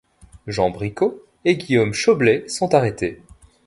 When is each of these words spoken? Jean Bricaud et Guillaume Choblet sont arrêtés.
Jean 0.47 0.71
Bricaud 0.71 1.21
et 1.45 1.57
Guillaume 1.57 1.93
Choblet 1.93 2.47
sont 2.47 2.73
arrêtés. 2.73 3.21